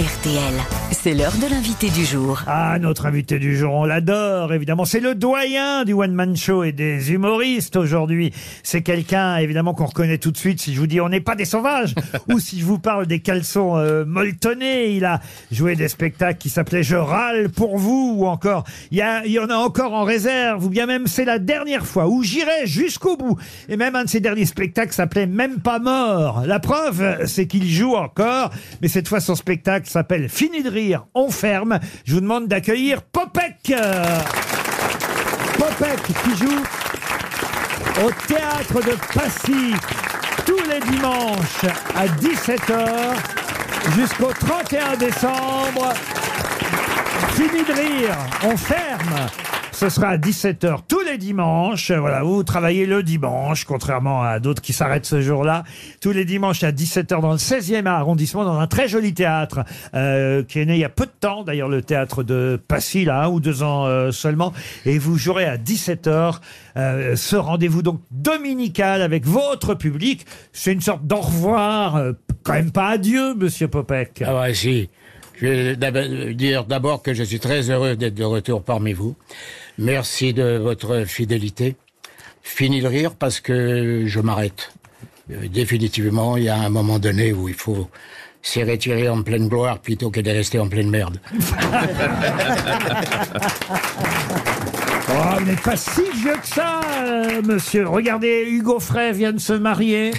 RTL. 0.00 0.54
C'est 0.92 1.12
l'heure 1.12 1.36
de 1.36 1.46
l'invité 1.50 1.90
du 1.90 2.06
jour. 2.06 2.42
Ah, 2.46 2.78
notre 2.80 3.04
invité 3.04 3.38
du 3.38 3.54
jour, 3.56 3.74
on 3.74 3.84
l'adore, 3.84 4.52
évidemment. 4.54 4.86
C'est 4.86 4.98
le 5.00 5.14
doyen 5.14 5.84
du 5.84 5.92
one-man 5.92 6.34
show 6.36 6.64
et 6.64 6.72
des 6.72 7.12
humoristes 7.12 7.76
aujourd'hui. 7.76 8.32
C'est 8.62 8.80
quelqu'un, 8.80 9.36
évidemment, 9.36 9.74
qu'on 9.74 9.84
reconnaît 9.84 10.16
tout 10.16 10.30
de 10.30 10.38
suite 10.38 10.58
si 10.60 10.72
je 10.74 10.80
vous 10.80 10.86
dis 10.86 11.00
on 11.02 11.10
n'est 11.10 11.20
pas 11.20 11.34
des 11.36 11.44
sauvages 11.44 11.94
ou 12.30 12.38
si 12.38 12.60
je 12.60 12.64
vous 12.64 12.78
parle 12.78 13.06
des 13.06 13.20
caleçons 13.20 13.76
euh, 13.76 14.06
molletonnés. 14.06 14.92
Il 14.92 15.04
a 15.04 15.20
joué 15.52 15.76
des 15.76 15.88
spectacles 15.88 16.38
qui 16.38 16.48
s'appelaient 16.48 16.82
Je 16.82 16.96
râle 16.96 17.50
pour 17.50 17.76
vous 17.76 18.14
ou 18.16 18.26
encore, 18.26 18.64
il 18.90 18.96
y, 18.98 19.02
a- 19.02 19.24
il 19.26 19.32
y 19.32 19.38
en 19.38 19.50
a 19.50 19.56
encore 19.56 19.92
en 19.92 20.04
réserve 20.04 20.64
ou 20.64 20.70
bien 20.70 20.86
même 20.86 21.06
c'est 21.08 21.26
la 21.26 21.38
dernière 21.38 21.84
fois 21.84 22.08
où 22.08 22.22
j'irai 22.22 22.66
jusqu'au 22.66 23.18
bout. 23.18 23.38
Et 23.68 23.76
même 23.76 23.94
un 23.96 24.04
de 24.04 24.08
ses 24.08 24.20
derniers 24.20 24.46
spectacles 24.46 24.94
s'appelait 24.94 25.26
Même 25.26 25.60
pas 25.60 25.78
mort. 25.78 26.42
La 26.46 26.58
preuve, 26.58 27.26
c'est 27.26 27.46
qu'il 27.46 27.68
joue 27.68 27.96
encore, 27.96 28.50
mais 28.80 28.88
cette 28.88 29.06
fois 29.06 29.20
son 29.20 29.34
spectacle 29.34 29.89
s'appelle 29.90 30.28
Fini 30.28 30.62
de 30.62 30.70
rire, 30.70 31.06
on 31.14 31.30
ferme. 31.30 31.80
Je 32.04 32.14
vous 32.14 32.20
demande 32.20 32.46
d'accueillir 32.46 33.02
Popek. 33.02 33.74
Popek 35.58 36.02
qui 36.04 36.36
joue 36.36 36.62
au 38.04 38.10
théâtre 38.28 38.80
de 38.86 38.96
Passy 39.12 39.74
tous 40.46 40.62
les 40.68 40.80
dimanches 40.92 41.64
à 41.96 42.06
17h 42.06 43.16
jusqu'au 43.96 44.32
31 44.32 44.96
décembre. 44.96 45.92
Fini 47.32 47.64
de 47.64 47.72
rire, 47.72 48.16
on 48.44 48.56
ferme. 48.56 49.49
Ce 49.80 49.88
sera 49.88 50.08
à 50.08 50.18
17h 50.18 50.80
tous 50.86 51.00
les 51.00 51.16
dimanches. 51.16 51.90
Voilà, 51.90 52.22
vous 52.22 52.42
travaillez 52.42 52.84
le 52.84 53.02
dimanche, 53.02 53.64
contrairement 53.64 54.22
à 54.22 54.38
d'autres 54.38 54.60
qui 54.60 54.74
s'arrêtent 54.74 55.06
ce 55.06 55.22
jour-là. 55.22 55.64
Tous 56.02 56.12
les 56.12 56.26
dimanches 56.26 56.62
à 56.64 56.70
17h 56.70 57.22
dans 57.22 57.30
le 57.32 57.38
16e 57.38 57.86
arrondissement, 57.86 58.44
dans 58.44 58.58
un 58.58 58.66
très 58.66 58.88
joli 58.88 59.14
théâtre 59.14 59.60
euh, 59.94 60.42
qui 60.42 60.58
est 60.58 60.66
né 60.66 60.74
il 60.74 60.80
y 60.80 60.84
a 60.84 60.90
peu 60.90 61.06
de 61.06 61.12
temps, 61.18 61.44
d'ailleurs 61.44 61.70
le 61.70 61.80
théâtre 61.80 62.22
de 62.22 62.60
Passy, 62.68 63.06
là, 63.06 63.24
un 63.24 63.28
ou 63.28 63.40
deux 63.40 63.62
ans 63.62 63.86
euh, 63.86 64.10
seulement. 64.10 64.52
Et 64.84 64.98
vous 64.98 65.16
jouerez 65.16 65.46
à 65.46 65.56
17h 65.56 66.40
euh, 66.76 67.16
ce 67.16 67.36
rendez-vous 67.36 67.80
donc 67.80 68.02
dominical 68.10 69.00
avec 69.00 69.24
votre 69.24 69.72
public. 69.72 70.26
C'est 70.52 70.74
une 70.74 70.82
sorte 70.82 71.06
d'au 71.06 71.22
revoir, 71.22 71.96
euh, 71.96 72.12
quand 72.42 72.52
même 72.52 72.70
pas 72.70 72.88
adieu, 72.88 73.34
monsieur 73.34 73.68
Popek. 73.68 74.24
Ah 74.26 74.40
ouais, 74.40 74.52
si. 74.52 74.90
Je 75.40 75.46
vais 75.46 75.76
d'ab- 75.76 76.30
dire 76.32 76.64
d'abord 76.64 77.02
que 77.02 77.14
je 77.14 77.22
suis 77.22 77.40
très 77.40 77.70
heureux 77.70 77.96
d'être 77.96 78.14
de 78.14 78.24
retour 78.24 78.62
parmi 78.62 78.92
vous. 78.92 79.14
Merci 79.78 80.34
de 80.34 80.58
votre 80.58 81.04
fidélité. 81.06 81.76
Fini 82.42 82.80
de 82.82 82.86
rire 82.88 83.14
parce 83.14 83.40
que 83.40 84.04
je 84.06 84.20
m'arrête. 84.20 84.72
Euh, 85.30 85.48
Définitivement, 85.48 86.36
il 86.36 86.44
y 86.44 86.48
a 86.48 86.56
un 86.58 86.68
moment 86.70 86.98
donné 86.98 87.32
où 87.32 87.48
il 87.48 87.54
faut 87.54 87.88
s'y 88.42 88.62
retirer 88.64 89.08
en 89.08 89.22
pleine 89.22 89.48
gloire 89.48 89.78
plutôt 89.78 90.10
que 90.10 90.20
de 90.20 90.30
rester 90.30 90.58
en 90.58 90.68
pleine 90.68 90.90
merde. 90.90 91.18
Oh, 95.22 95.36
vous 95.40 95.56
pas 95.56 95.76
si 95.76 96.00
vieux 96.22 96.38
que 96.40 96.46
ça, 96.46 96.80
euh, 97.02 97.42
monsieur. 97.42 97.86
Regardez, 97.86 98.46
Hugo 98.48 98.80
Frey 98.80 99.12
vient 99.12 99.34
de 99.34 99.38
se 99.38 99.52
marier. 99.52 100.12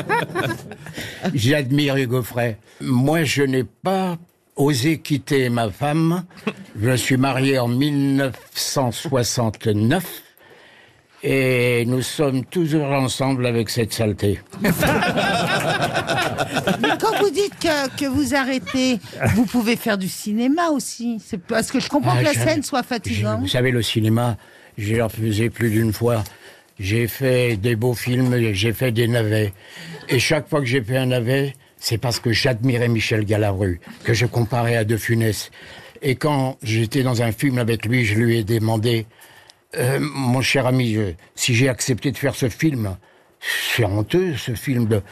J'admire 1.34 1.96
Hugo 1.96 2.22
Frey. 2.22 2.58
Moi, 2.82 3.24
je 3.24 3.42
n'ai 3.42 3.64
pas 3.64 4.18
osé 4.54 4.98
quitter 4.98 5.48
ma 5.48 5.70
femme. 5.70 6.26
Je 6.78 6.94
suis 6.94 7.16
marié 7.16 7.58
en 7.58 7.68
1969 7.68 10.04
et 11.22 11.84
nous 11.86 12.02
sommes 12.02 12.44
toujours 12.44 12.86
ensemble 12.86 13.46
avec 13.46 13.70
cette 13.70 13.92
saleté. 13.92 14.38
Mais 16.80 16.88
quand 17.00 17.16
vous 17.20 17.30
dites 17.30 17.54
que, 17.60 17.88
que 17.96 18.06
vous 18.06 18.34
arrêtez, 18.34 18.98
vous 19.34 19.44
pouvez 19.46 19.76
faire 19.76 19.98
du 19.98 20.08
cinéma 20.08 20.68
aussi. 20.70 21.20
Parce 21.48 21.70
que 21.70 21.80
je 21.80 21.88
comprends 21.88 22.14
Ah, 22.16 22.20
que 22.20 22.24
la 22.24 22.34
scène 22.34 22.62
soit 22.62 22.82
fatigante. 22.82 23.40
vous 23.40 23.48
savez, 23.48 23.70
le 23.70 23.82
cinéma, 23.82 24.36
j'ai 24.78 25.00
refusé 25.00 25.50
plus 25.50 25.70
d'une 25.70 25.92
fois. 25.92 26.22
J'ai 26.78 27.06
fait 27.06 27.56
des 27.56 27.74
beaux 27.74 27.94
films, 27.94 28.52
j'ai 28.52 28.72
fait 28.72 28.92
des 28.92 29.08
navets. 29.08 29.52
Et 30.08 30.18
chaque 30.18 30.48
fois 30.48 30.60
que 30.60 30.66
j'ai 30.66 30.82
fait 30.82 30.98
un 30.98 31.06
navet, 31.06 31.54
c'est 31.78 31.98
parce 31.98 32.20
que 32.20 32.32
j'admirais 32.32 32.88
Michel 32.88 33.24
Galabru, 33.24 33.80
que 34.04 34.12
je 34.12 34.26
comparais 34.26 34.76
à 34.76 34.84
De 34.84 34.96
Funès. 34.96 35.50
Et 36.02 36.16
quand 36.16 36.58
j'étais 36.62 37.02
dans 37.02 37.22
un 37.22 37.32
film 37.32 37.58
avec 37.58 37.86
lui, 37.86 38.04
je 38.04 38.14
lui 38.14 38.36
ai 38.38 38.44
demandé, 38.44 39.06
Euh, 39.78 39.98
mon 40.00 40.40
cher 40.40 40.66
ami, 40.66 40.94
je- 40.94 41.12
si 41.34 41.54
j'ai 41.54 41.68
accepté 41.68 42.10
de 42.12 42.16
faire 42.18 42.34
ce 42.34 42.48
film, 42.48 42.96
c'est 43.74 43.84
honteux, 43.84 44.34
ce 44.36 44.54
film 44.54 44.86
de... 44.86 45.02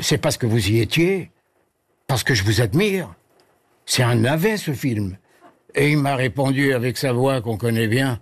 C'est 0.00 0.18
parce 0.18 0.36
que 0.38 0.46
vous 0.46 0.68
y 0.70 0.80
étiez, 0.80 1.30
parce 2.06 2.24
que 2.24 2.34
je 2.34 2.42
vous 2.42 2.60
admire. 2.60 3.14
C'est 3.86 4.02
un 4.02 4.14
navet, 4.14 4.56
ce 4.56 4.72
film. 4.72 5.16
Et 5.74 5.90
il 5.90 5.98
m'a 5.98 6.16
répondu 6.16 6.72
avec 6.72 6.96
sa 6.96 7.12
voix 7.12 7.40
qu'on 7.42 7.56
connaît 7.56 7.86
bien. 7.88 8.18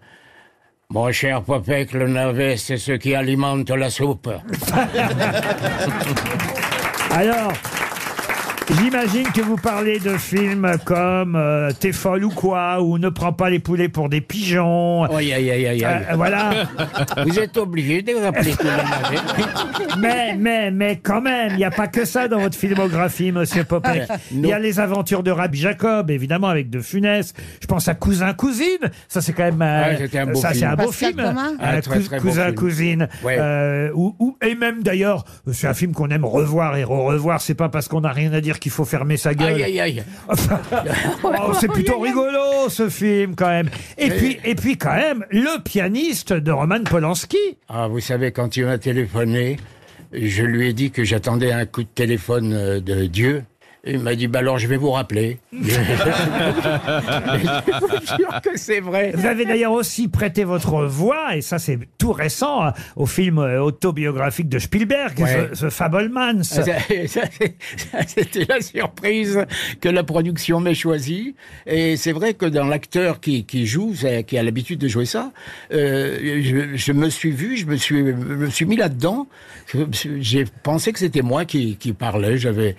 Mon 0.91 1.10
cher 1.12 1.42
Popek, 1.42 1.92
le 1.92 2.08
navet, 2.08 2.56
c'est 2.56 2.76
ce 2.78 2.92
qui 2.92 3.14
alimente 3.14 3.70
la 3.70 3.88
soupe. 3.91 4.28
Alors, 7.10 7.52
j'imagine 8.70 9.24
que 9.32 9.40
vous 9.40 9.56
parlez 9.56 9.98
de 9.98 10.16
films 10.16 10.72
comme 10.84 11.36
euh, 11.36 11.70
T'es 11.78 11.92
folle 11.92 12.24
ou 12.24 12.30
quoi, 12.30 12.80
ou 12.82 12.98
Ne 12.98 13.08
prends 13.08 13.32
pas 13.32 13.50
les 13.50 13.58
poulets 13.58 13.88
pour 13.88 14.08
des 14.08 14.20
pigeons. 14.20 15.04
Aïe, 15.04 15.32
aïe, 15.32 15.50
aïe, 15.50 15.66
aïe, 15.66 15.84
aïe. 15.84 16.06
Euh, 16.10 16.14
voilà. 16.16 16.50
Vous 17.26 17.38
êtes 17.38 17.56
obligé 17.56 18.02
de 18.02 18.14
rappeler 18.22 18.52
tout 18.52 18.64
le 18.64 18.70
navet. 18.70 19.22
Mais, 19.98 20.34
mais, 20.38 20.70
mais 20.70 20.96
quand 21.02 21.20
même, 21.20 21.50
il 21.52 21.56
n'y 21.56 21.64
a 21.64 21.70
pas 21.70 21.86
que 21.86 22.04
ça 22.04 22.26
dans 22.26 22.38
votre 22.38 22.56
filmographie, 22.56 23.30
monsieur 23.30 23.64
Popek. 23.64 24.04
Il 24.32 24.46
y 24.46 24.52
a 24.52 24.58
les 24.58 24.80
aventures 24.80 25.22
de 25.22 25.30
Rabbi 25.30 25.58
Jacob, 25.58 26.10
évidemment, 26.10 26.48
avec 26.48 26.70
De 26.70 26.80
Funès. 26.80 27.34
Je 27.60 27.66
pense 27.66 27.88
à 27.88 27.94
Cousin 27.94 28.32
Cousine. 28.32 28.90
Ça, 29.08 29.20
c'est 29.20 29.32
quand 29.32 29.44
même. 29.44 29.60
euh, 29.62 29.82
Ouais, 29.90 29.96
c'était 29.98 30.18
un 30.18 30.26
beau 30.26 30.34
ça, 30.40 30.48
c'est 30.52 30.60
film. 30.60 30.70
un 30.70 30.76
beau 30.76 30.86
Pascal 30.86 31.12
film. 31.12 31.22
Thomas 31.26 31.50
Un 31.60 31.80
très, 31.80 31.98
Cous- 31.98 32.04
très 32.06 32.16
beau 32.20 32.22
Cousin 32.28 32.44
film. 32.44 32.54
Cousine. 32.54 33.08
Ouais. 33.22 33.36
Euh, 33.38 33.90
ou, 33.94 34.16
ou- 34.18 34.36
et 34.44 34.54
même 34.54 34.82
d'ailleurs, 34.82 35.24
c'est 35.52 35.66
un 35.68 35.74
film 35.74 35.92
qu'on 35.92 36.08
aime 36.08 36.24
revoir 36.24 36.76
et 36.76 36.84
re-revoir. 36.84 37.40
C'est 37.42 37.54
pas 37.54 37.68
parce 37.68 37.88
qu'on 37.88 38.00
n'a 38.00 38.12
rien 38.12 38.32
à 38.32 38.40
dire 38.40 38.51
qu'il 38.58 38.72
faut 38.72 38.84
fermer 38.84 39.16
sa 39.16 39.34
gueule. 39.34 39.54
Aïe, 39.54 39.62
aïe, 39.64 39.80
aïe. 39.80 40.04
Oh, 41.24 41.52
c'est 41.58 41.68
plutôt 41.68 41.98
rigolo 41.98 42.68
ce 42.68 42.88
film 42.88 43.34
quand 43.34 43.48
même. 43.48 43.68
Et 43.98 44.10
puis, 44.10 44.38
et 44.44 44.54
puis 44.54 44.76
quand 44.76 44.94
même, 44.94 45.24
le 45.30 45.62
pianiste 45.62 46.32
de 46.32 46.50
Roman 46.52 46.82
Polanski. 46.84 47.38
Ah, 47.68 47.88
vous 47.88 48.00
savez, 48.00 48.32
quand 48.32 48.56
il 48.56 48.64
m'a 48.64 48.78
téléphoné, 48.78 49.58
je 50.12 50.42
lui 50.42 50.68
ai 50.68 50.72
dit 50.72 50.91
que 50.91 51.04
j'attendais 51.04 51.52
un 51.52 51.66
coup 51.66 51.82
de 51.82 51.88
téléphone 51.88 52.52
euh, 52.52 52.80
de 52.80 53.06
Dieu. 53.06 53.44
Il 53.84 53.98
m'a 53.98 54.15
dit, 54.15 54.28
bah 54.28 54.38
alors 54.38 54.59
je 54.59 54.69
vais 54.69 54.76
vous 54.76 54.93
rappeler. 54.93 55.38
je 55.53 55.59
vous 57.81 58.16
jure 58.16 58.41
que 58.43 58.56
c'est 58.56 58.78
vrai. 58.81 59.12
Vous 59.15 59.26
avez 59.26 59.44
d'ailleurs 59.44 59.72
aussi 59.72 60.06
prêté 60.09 60.44
votre 60.44 60.84
voix, 60.84 61.37
et 61.37 61.41
ça 61.41 61.59
c'est 61.59 61.78
tout 61.98 62.12
récent, 62.12 62.62
hein, 62.65 62.72
au 62.97 63.06
film 63.06 63.38
euh, 63.38 63.60
autobiographique 63.60 64.48
de 64.48 64.59
Spielberg, 64.59 65.19
Ouais. 65.19 65.48
The, 65.48 65.66
The 65.66 65.71
Fablemans. 65.71 66.42
Ça, 66.44 66.62
ça, 66.65 66.72
ça, 67.06 67.22
C'était 68.06 68.44
la 68.48 68.60
surprise 68.60 69.44
que 69.81 69.88
la 69.88 70.04
production 70.04 70.60
m'ait 70.60 70.75
choisi. 70.75 71.34
Et 71.66 71.97
c'est 71.97 72.12
vrai 72.12 72.34
que 72.34 72.47
dans 72.47 72.66
l'acteur 72.66 73.21
qui, 73.21 73.44
qui 73.44 73.66
joue, 73.66 73.94
c'est- 73.94 74.25
qui 74.25 74.38
a 74.38 74.42
l'habitude 74.42 74.78
de 74.78 74.88
jouer 74.88 75.06
ça, 75.06 75.32
euh, 75.72 76.41
je, 76.42 76.76
je 76.76 76.92
me 76.92 77.09
suis 77.10 77.31
vu, 77.32 77.56
je 77.56 77.66
me 77.66 77.76
suis, 77.76 77.98
je 77.98 78.12
me 78.12 78.48
suis 78.50 78.65
mis 78.65 78.76
là-dedans. 78.76 79.26
Je- 79.66 79.78
J'ai 80.21 80.44
pensé 80.62 80.92
que 80.92 80.98
c'était 81.00 81.22
moi 81.22 81.44
qui, 81.44 81.76
qui 81.76 81.92
parlais. 81.92 82.38
J'avais, 82.38 82.76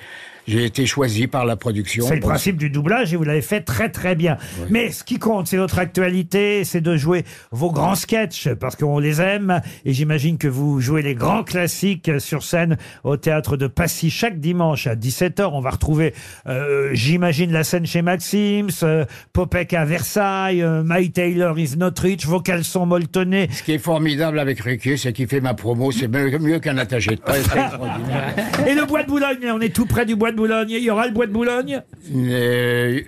j'ai 0.48 0.66
été 0.66 0.86
choisi 0.86 1.28
par 1.28 1.46
la 1.46 1.56
production. 1.56 2.06
C'est 2.08 2.16
le 2.16 2.22
principe 2.22 2.58
du 2.58 2.70
doublage 2.70 3.14
et 3.14 3.18
vous 3.18 3.24
l'avez 3.24 3.42
fait 3.42 3.62
très 3.62 3.90
très 3.90 4.16
bien. 4.16 4.38
Mais 4.70 4.92
ce 4.92 5.04
qui 5.04 5.20
compte, 5.20 5.48
c'est 5.48 5.58
votre 5.58 5.80
actualité, 5.80 6.64
c'est 6.64 6.82
de 6.82 6.96
jouer 6.98 7.24
vos 7.52 7.72
grands 7.72 7.96
sketchs 7.96 8.50
parce 8.60 8.76
qu'on 8.76 9.00
les 9.00 9.22
aime 9.22 9.62
et 9.86 9.94
j'imagine 9.94 10.38
que 10.38 10.48
vous 10.48 10.82
jouez 10.82 11.02
les 11.02 11.16
grands 11.16 11.44
classiques 11.44 12.12
sur 12.20 12.44
scène 12.44 12.78
au 13.04 13.18
théâtre 13.18 13.58
de 13.58 13.68
Passy 13.68 14.10
chaque 14.10 14.40
dimanche 14.40 14.88
à 14.88 14.96
17h. 14.96 15.50
On 15.54 15.62
va 15.62 15.72
retrouver, 15.72 16.14
euh, 16.48 16.90
j'imagine, 16.94 17.52
la 17.52 17.64
scène 17.64 17.86
chez 17.86 18.02
Maxims, 18.02 18.68
euh, 18.84 19.06
Popek 19.34 19.74
à 19.74 19.86
Versailles, 19.86 20.62
euh, 20.62 20.84
My 20.86 21.12
Taylor 21.12 21.58
is 21.58 21.76
not 21.78 21.92
rich, 22.02 22.26
vos 22.26 22.40
caleçons 22.40 22.86
molletonnés. 22.86 23.50
Ce 23.52 23.64
qui 23.64 23.74
est 23.74 23.80
formidable 23.80 24.40
avec 24.40 24.60
Ruquier, 24.60 24.98
c'est 24.98 25.14
qu'il 25.14 25.28
fait 25.28 25.42
ma 25.42 25.54
promo. 25.54 25.92
C'est 25.92 26.08
mieux, 26.08 26.38
mieux 26.40 26.60
qu'un 26.60 26.78
attaché 26.78 27.16
de 27.16 27.22
presse. 27.22 27.48
Et 28.68 28.74
le 28.74 28.86
bois 28.86 29.04
de 29.04 29.08
Boulogne, 29.08 29.52
on 29.54 29.62
est 29.62 29.74
tout 29.74 29.86
près 29.86 30.06
du 30.06 30.16
bois 30.16 30.32
de 30.32 30.33
Boulogne. 30.36 30.70
Il 30.72 30.84
y 30.84 30.90
aura 30.90 31.08
le 31.08 31.14
bois 31.14 31.26
de 31.28 31.32
Boulogne 31.32 31.82
Euh, 32.16 33.00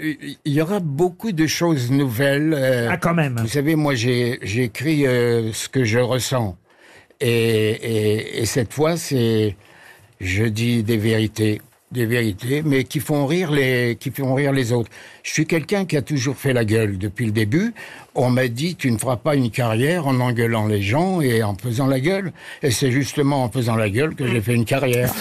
Il 0.45 0.53
y 0.53 0.61
aura 0.61 0.79
beaucoup 0.79 1.31
de 1.31 1.47
choses 1.47 1.91
nouvelles. 1.91 2.53
euh, 2.57 2.87
Ah, 2.91 2.97
quand 2.97 3.13
même. 3.13 3.37
Vous 3.39 3.47
savez, 3.47 3.75
moi, 3.75 3.95
j'ai 3.95 4.39
écrit 4.63 5.05
euh, 5.07 5.51
ce 5.53 5.67
que 5.69 5.83
je 5.83 5.99
ressens. 5.99 6.57
Et, 7.21 7.27
et, 7.29 8.41
et 8.41 8.45
cette 8.45 8.73
fois, 8.73 8.97
c'est. 8.97 9.55
Je 10.21 10.45
dis 10.45 10.83
des 10.83 10.97
vérités. 10.97 11.61
Des 11.91 12.05
vérités, 12.05 12.63
mais 12.65 12.83
qui 12.83 12.99
font 12.99 13.25
rire 13.25 13.51
les, 13.51 13.95
qui 13.99 14.09
font 14.09 14.33
rire 14.33 14.51
les 14.51 14.71
autres. 14.71 14.89
Je 15.23 15.31
suis 15.31 15.45
quelqu'un 15.45 15.85
qui 15.85 15.95
a 15.95 16.01
toujours 16.01 16.35
fait 16.35 16.51
la 16.51 16.65
gueule 16.65 16.97
depuis 16.97 17.25
le 17.27 17.31
début. 17.31 17.73
On 18.15 18.29
m'a 18.29 18.47
dit, 18.47 18.75
tu 18.75 18.89
ne 18.91 18.97
feras 18.97 19.17
pas 19.17 19.35
une 19.35 19.51
carrière 19.51 20.07
en 20.07 20.19
engueulant 20.19 20.65
les 20.65 20.81
gens 20.81 21.21
et 21.21 21.43
en 21.43 21.55
faisant 21.55 21.85
la 21.85 21.99
gueule. 21.99 22.33
Et 22.63 22.71
c'est 22.71 22.91
justement 22.91 23.43
en 23.43 23.49
faisant 23.49 23.75
la 23.75 23.89
gueule 23.89 24.15
que 24.15 24.27
j'ai 24.27 24.41
fait 24.41 24.55
une 24.55 24.65
carrière. 24.65 25.11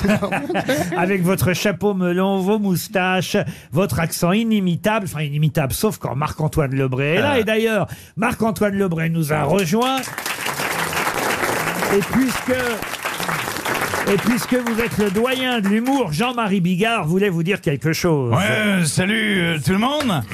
Avec 0.97 1.23
votre 1.23 1.53
chapeau 1.53 1.93
melon, 1.93 2.39
vos 2.39 2.59
moustaches, 2.59 3.37
votre 3.71 4.01
accent 4.01 4.33
inimitable, 4.33 5.07
enfin 5.07 5.23
inimitable, 5.23 5.73
sauf 5.73 5.99
quand 5.99 6.17
Marc-Antoine 6.17 6.75
Lebré 6.75 7.15
est 7.15 7.21
là. 7.21 7.39
Et 7.39 7.45
d'ailleurs, 7.45 7.89
Marc-Antoine 8.17 8.75
Lebré 8.75 9.11
nous 9.11 9.33
a 9.33 9.43
rejoints. 9.43 10.01
Et 11.95 12.01
puisque... 12.11 12.55
Et 14.13 14.17
puisque 14.19 14.55
vous 14.55 14.81
êtes 14.81 14.99
le 14.99 15.11
doyen 15.11 15.61
de 15.61 15.69
l'humour, 15.69 16.13
Jean-Marie 16.13 16.61
Bigard 16.61 17.07
voulait 17.07 17.31
vous 17.31 17.43
dire 17.43 17.61
quelque 17.63 17.93
chose. 17.95 18.35
Ouais, 18.35 18.43
euh, 18.51 18.85
salut 18.85 19.41
euh, 19.41 19.59
tout 19.65 19.73
le 19.73 19.79
monde. 19.79 20.23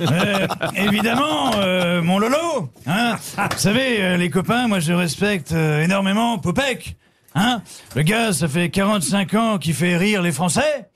Euh, 0.00 0.46
évidemment, 0.74 1.52
euh, 1.56 2.02
mon 2.02 2.18
Lolo. 2.18 2.68
Hein 2.86 3.16
Vous 3.36 3.58
savez, 3.58 4.02
euh, 4.02 4.16
les 4.16 4.30
copains, 4.30 4.66
moi 4.68 4.80
je 4.80 4.92
respecte 4.92 5.52
euh, 5.52 5.82
énormément 5.82 6.38
Popek. 6.38 6.96
Hein 7.34 7.62
Le 7.94 8.02
gars, 8.02 8.32
ça 8.32 8.48
fait 8.48 8.68
45 8.68 9.34
ans 9.34 9.58
qu'il 9.58 9.74
fait 9.74 9.96
rire 9.96 10.22
les 10.22 10.32
Français. 10.32 10.90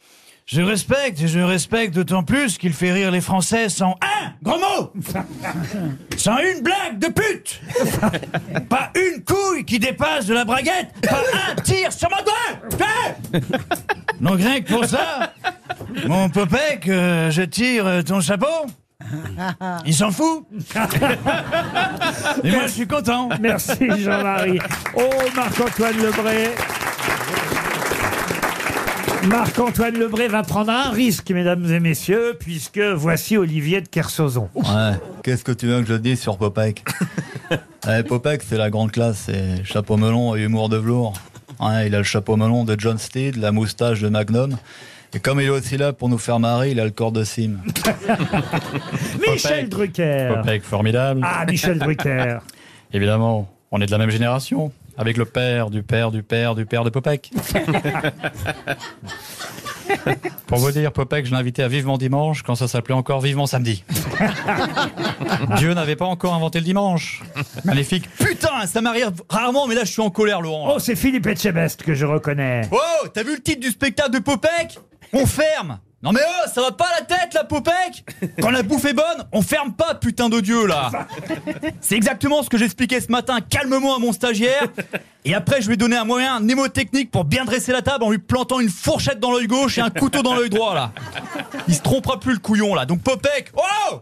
Je 0.46 0.62
respecte 0.62 1.20
et 1.20 1.26
je 1.26 1.40
respecte 1.40 1.92
d'autant 1.92 2.22
plus 2.22 2.56
qu'il 2.56 2.72
fait 2.72 2.92
rire 2.92 3.10
les 3.10 3.20
Français 3.20 3.68
sans 3.68 3.96
un 4.00 4.32
gros 4.44 4.60
mot, 4.60 4.92
sans 6.16 6.38
une 6.38 6.62
blague 6.62 7.00
de 7.00 7.08
pute, 7.08 7.60
pas 8.68 8.92
une 8.94 9.24
couille 9.24 9.64
qui 9.64 9.80
dépasse 9.80 10.26
de 10.26 10.34
la 10.34 10.44
braguette, 10.44 10.92
pas 11.02 11.20
un 11.50 11.60
tir 11.62 11.92
sur 11.92 12.08
mon 12.10 12.22
doigt. 12.22 13.40
Donc 14.20 14.36
rien 14.36 14.60
que 14.60 14.72
pour 14.72 14.84
ça, 14.84 15.32
mon 16.06 16.28
Popek, 16.28 16.88
euh, 16.88 17.28
je 17.32 17.42
tire 17.42 17.84
euh, 17.84 18.02
ton 18.02 18.20
chapeau. 18.20 18.66
Il 19.84 19.94
s'en 19.94 20.12
fout. 20.12 20.46
Et 22.44 22.50
moi, 22.50 22.62
je 22.66 22.72
suis 22.72 22.86
content. 22.86 23.28
Merci 23.40 23.88
Jean-Marie. 23.98 24.60
Oh, 24.96 25.02
Marc-Antoine 25.34 25.96
Lebré. 25.96 26.50
Marc-Antoine 29.26 29.98
Lebré 29.98 30.28
va 30.28 30.42
prendre 30.42 30.70
un 30.70 30.90
risque, 30.90 31.30
mesdames 31.32 31.64
et 31.72 31.80
messieurs, 31.80 32.36
puisque 32.38 32.78
voici 32.78 33.36
Olivier 33.36 33.80
de 33.80 33.88
Kersauzon. 33.88 34.48
Ouais, 34.54 34.92
qu'est-ce 35.24 35.42
que 35.42 35.52
tu 35.52 35.66
veux 35.66 35.82
que 35.82 35.88
je 35.88 35.94
dise 35.94 36.20
sur 36.20 36.38
Popek 36.38 36.84
ouais, 37.86 38.02
Popek, 38.04 38.42
c'est 38.42 38.56
la 38.56 38.70
grande 38.70 38.92
classe, 38.92 39.24
c'est 39.26 39.64
chapeau 39.64 39.96
melon 39.96 40.36
et 40.36 40.42
humour 40.42 40.68
de 40.68 40.76
velours. 40.76 41.14
Ouais, 41.58 41.88
il 41.88 41.94
a 41.94 41.98
le 41.98 42.04
chapeau 42.04 42.36
melon 42.36 42.64
de 42.64 42.76
John 42.78 42.98
Steed, 42.98 43.36
la 43.36 43.50
moustache 43.50 44.00
de 44.00 44.08
Magnum. 44.08 44.56
Et 45.12 45.18
comme 45.18 45.40
il 45.40 45.46
est 45.46 45.50
aussi 45.50 45.76
là 45.76 45.92
pour 45.92 46.08
nous 46.08 46.18
faire 46.18 46.38
marrer, 46.38 46.70
il 46.70 46.78
a 46.78 46.84
le 46.84 46.90
corps 46.90 47.12
de 47.12 47.24
Sim. 47.24 47.56
Michel 49.28 49.68
Drucker. 49.68 50.34
Popek, 50.34 50.62
formidable. 50.62 51.22
Ah, 51.24 51.44
Michel 51.46 51.78
Drucker. 51.78 52.38
Évidemment, 52.92 53.48
on 53.72 53.80
est 53.80 53.86
de 53.86 53.90
la 53.90 53.98
même 53.98 54.10
génération, 54.10 54.72
avec 54.96 55.16
le 55.16 55.24
père 55.24 55.70
du 55.70 55.82
père 55.82 56.10
du 56.10 56.22
père 56.22 56.54
du 56.54 56.66
père 56.66 56.84
de 56.84 56.90
Popek. 56.90 57.30
Pour 60.46 60.58
vous 60.58 60.70
dire, 60.72 60.92
Popek, 60.92 61.26
je 61.26 61.30
l'ai 61.30 61.36
invité 61.36 61.62
à 61.62 61.68
Vivement 61.68 61.98
Dimanche 61.98 62.42
quand 62.42 62.54
ça 62.54 62.66
s'appelait 62.68 62.94
encore 62.94 63.20
Vivement 63.20 63.46
Samedi. 63.46 63.84
Dieu 65.58 65.74
n'avait 65.74 65.96
pas 65.96 66.06
encore 66.06 66.34
inventé 66.34 66.58
le 66.58 66.64
dimanche. 66.64 67.22
Magnifique. 67.64 68.08
Putain, 68.18 68.66
ça 68.66 68.80
m'arrive 68.80 69.12
rarement, 69.28 69.66
mais 69.66 69.74
là 69.74 69.84
je 69.84 69.92
suis 69.92 70.02
en 70.02 70.10
colère, 70.10 70.40
Laurent. 70.40 70.74
Oh, 70.74 70.78
c'est 70.78 70.96
Philippe 70.96 71.26
Etchebest 71.26 71.82
que 71.82 71.94
je 71.94 72.04
reconnais. 72.06 72.62
Oh, 72.72 73.08
t'as 73.12 73.22
vu 73.22 73.36
le 73.36 73.42
titre 73.42 73.60
du 73.60 73.70
spectacle 73.70 74.10
de 74.10 74.18
Popek? 74.18 74.78
On 75.12 75.26
ferme 75.26 75.78
Non 76.06 76.12
mais 76.12 76.20
oh, 76.24 76.48
ça 76.54 76.62
va 76.62 76.70
pas 76.70 76.86
la 77.00 77.04
tête 77.04 77.34
la 77.34 77.42
Popek 77.42 78.04
Quand 78.40 78.50
la 78.50 78.62
bouffe 78.62 78.84
est 78.84 78.92
bonne, 78.92 79.26
on 79.32 79.42
ferme 79.42 79.72
pas, 79.72 79.96
putain 79.96 80.28
de 80.28 80.38
Dieu 80.38 80.64
là 80.64 81.08
C'est 81.80 81.96
exactement 81.96 82.44
ce 82.44 82.48
que 82.48 82.56
j'expliquais 82.56 83.00
ce 83.00 83.10
matin 83.10 83.40
calmement 83.40 83.96
à 83.96 83.98
mon 83.98 84.12
stagiaire. 84.12 84.68
Et 85.24 85.34
après, 85.34 85.60
je 85.60 85.66
lui 85.66 85.74
ai 85.74 85.76
donné 85.76 85.96
un 85.96 86.04
moyen 86.04 86.38
mnémotechnique 86.38 87.10
pour 87.10 87.24
bien 87.24 87.44
dresser 87.44 87.72
la 87.72 87.82
table 87.82 88.04
en 88.04 88.10
lui 88.10 88.18
plantant 88.18 88.60
une 88.60 88.68
fourchette 88.68 89.18
dans 89.18 89.32
l'œil 89.32 89.48
gauche 89.48 89.78
et 89.78 89.80
un 89.80 89.90
couteau 89.90 90.22
dans 90.22 90.36
l'œil 90.36 90.48
droit 90.48 90.76
là. 90.76 90.92
Il 91.66 91.74
se 91.74 91.82
trompera 91.82 92.20
plus 92.20 92.34
le 92.34 92.38
couillon 92.38 92.76
là. 92.76 92.86
Donc 92.86 93.02
Popek, 93.02 93.50
oh 93.56 94.00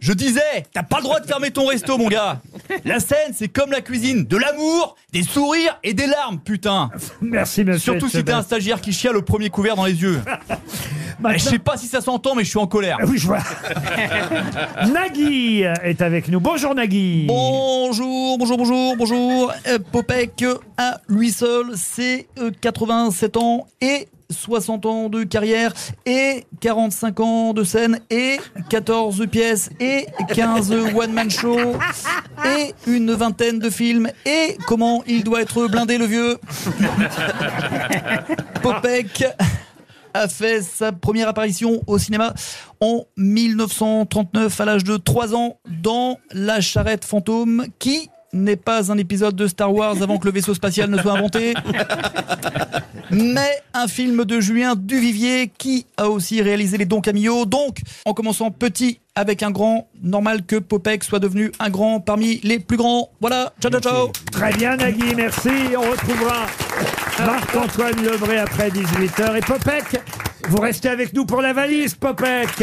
je 0.00 0.12
disais, 0.12 0.66
t'as 0.72 0.82
pas 0.82 0.98
le 0.98 1.04
droit 1.04 1.20
de 1.20 1.26
fermer 1.26 1.50
ton 1.50 1.66
resto, 1.66 1.98
mon 1.98 2.08
gars. 2.08 2.40
La 2.84 3.00
scène, 3.00 3.32
c'est 3.34 3.48
comme 3.48 3.70
la 3.70 3.80
cuisine, 3.80 4.24
de 4.24 4.36
l'amour, 4.36 4.96
des 5.12 5.22
sourires 5.22 5.78
et 5.82 5.94
des 5.94 6.06
larmes, 6.06 6.38
putain. 6.38 6.90
Merci, 7.20 7.64
monsieur. 7.64 7.92
Surtout 7.92 8.08
si 8.08 8.24
t'es 8.24 8.32
un 8.32 8.42
stagiaire 8.42 8.80
qui 8.80 8.92
chiale 8.92 9.16
au 9.16 9.22
premier 9.22 9.50
couvert 9.50 9.76
dans 9.76 9.86
les 9.86 10.00
yeux. 10.00 10.20
Je 11.32 11.38
sais 11.38 11.58
pas 11.58 11.76
si 11.76 11.86
ça 11.86 12.00
s'entend, 12.00 12.34
mais 12.34 12.44
je 12.44 12.50
suis 12.50 12.58
en 12.58 12.66
colère. 12.66 12.98
Oui, 13.06 13.16
je 13.18 13.26
vois. 13.26 13.38
Nagui 14.92 15.62
est 15.62 16.02
avec 16.02 16.28
nous. 16.28 16.40
Bonjour 16.40 16.74
Nagui. 16.74 17.24
Bonjour, 17.26 18.38
bonjour, 18.38 18.58
bonjour, 18.58 18.96
bonjour. 18.96 19.52
Euh, 19.66 19.78
Popek, 19.92 20.44
à 20.76 21.00
lui 21.08 21.30
seul, 21.30 21.72
c'est 21.74 22.28
euh, 22.38 22.50
87 22.60 23.38
ans 23.38 23.66
et 23.80 24.08
60 24.30 24.86
ans 24.86 25.08
de 25.08 25.24
carrière 25.24 25.72
et 26.04 26.46
45 26.60 27.20
ans 27.20 27.52
de 27.52 27.64
scène 27.64 28.00
et 28.10 28.38
14 28.68 29.26
pièces 29.28 29.70
et 29.80 30.06
15 30.34 30.70
one-man 30.94 31.30
show 31.30 31.56
et 32.44 32.74
une 32.86 33.12
vingtaine 33.12 33.58
de 33.58 33.70
films 33.70 34.08
et 34.24 34.56
comment 34.66 35.02
il 35.06 35.24
doit 35.24 35.42
être 35.42 35.66
blindé 35.68 35.98
le 35.98 36.06
vieux? 36.06 36.38
Popek 38.62 39.24
a 40.14 40.28
fait 40.28 40.62
sa 40.62 40.92
première 40.92 41.28
apparition 41.28 41.82
au 41.86 41.98
cinéma 41.98 42.34
en 42.80 43.04
1939 43.16 44.60
à 44.60 44.64
l'âge 44.64 44.84
de 44.84 44.96
3 44.96 45.34
ans 45.34 45.58
dans 45.82 46.18
La 46.32 46.60
charrette 46.60 47.04
fantôme 47.04 47.66
qui 47.78 48.08
n'est 48.36 48.56
pas 48.56 48.92
un 48.92 48.98
épisode 48.98 49.36
de 49.36 49.46
Star 49.46 49.72
Wars 49.72 50.02
avant 50.02 50.18
que 50.18 50.26
le 50.26 50.32
vaisseau 50.32 50.54
spatial 50.54 50.90
ne 50.90 50.98
soit 50.98 51.12
inventé, 51.12 51.54
mais 53.10 53.50
un 53.74 53.88
film 53.88 54.24
de 54.24 54.40
Julien 54.40 54.74
Duvivier 54.76 55.50
qui 55.56 55.86
a 55.96 56.08
aussi 56.08 56.42
réalisé 56.42 56.76
Les 56.76 56.86
Dons 56.86 57.00
Camillo. 57.00 57.44
Donc, 57.46 57.78
en 58.04 58.14
commençant 58.14 58.50
petit 58.50 59.00
avec 59.14 59.42
un 59.42 59.50
grand, 59.50 59.88
normal 60.02 60.44
que 60.44 60.56
Popek 60.56 61.02
soit 61.02 61.18
devenu 61.18 61.50
un 61.58 61.70
grand 61.70 62.00
parmi 62.00 62.38
les 62.42 62.58
plus 62.58 62.76
grands. 62.76 63.10
Voilà, 63.20 63.52
ciao 63.60 63.70
ciao 63.70 63.80
ciao 63.80 64.12
Très 64.30 64.52
bien 64.52 64.76
Nagui, 64.76 65.14
merci. 65.14 65.50
On 65.76 65.90
retrouvera 65.90 66.46
Marc-Antoine 67.18 68.04
Lebré 68.04 68.38
après 68.38 68.68
18h. 68.68 69.38
Et 69.38 69.40
Popek, 69.40 70.00
vous 70.48 70.60
restez 70.60 70.90
avec 70.90 71.14
nous 71.14 71.24
pour 71.24 71.40
la 71.40 71.54
valise, 71.54 71.94
Popek. 71.94 72.62